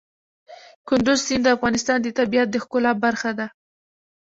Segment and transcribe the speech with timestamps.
[0.87, 3.47] کندز سیند د افغانستان د طبیعت د ښکلا برخه ده.